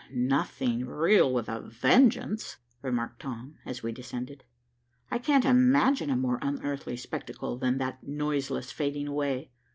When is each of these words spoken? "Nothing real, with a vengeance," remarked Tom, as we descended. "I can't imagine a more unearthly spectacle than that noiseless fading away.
"Nothing 0.11 0.83
real, 0.87 1.31
with 1.31 1.47
a 1.47 1.59
vengeance," 1.61 2.57
remarked 2.81 3.21
Tom, 3.21 3.59
as 3.67 3.83
we 3.83 3.91
descended. 3.91 4.43
"I 5.11 5.19
can't 5.19 5.45
imagine 5.45 6.09
a 6.09 6.15
more 6.17 6.39
unearthly 6.41 6.97
spectacle 6.97 7.55
than 7.59 7.77
that 7.77 8.01
noiseless 8.01 8.71
fading 8.71 9.07
away. 9.07 9.51